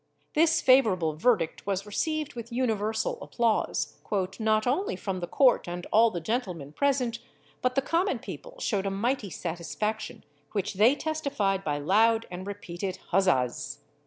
This 0.33 0.61
favourable 0.63 1.13
verdict 1.15 1.67
was 1.67 1.85
received 1.85 2.33
with 2.33 2.51
universal 2.51 3.21
applause, 3.21 3.97
"not 4.39 4.65
only 4.65 4.95
from 4.95 5.19
the 5.19 5.27
court 5.27 5.67
and 5.67 5.85
all 5.93 6.09
the 6.09 6.19
gentlemen 6.19 6.73
present, 6.73 7.19
but 7.61 7.75
the 7.75 7.83
common 7.83 8.17
people 8.17 8.59
shewed 8.59 8.87
a 8.87 8.89
mighty 8.89 9.29
satisfaction, 9.29 10.23
which 10.53 10.73
they 10.73 10.95
testified 10.95 11.63
by 11.63 11.77
loud 11.77 12.25
and 12.31 12.47
repeated 12.47 12.97
huzzas." 13.11 13.83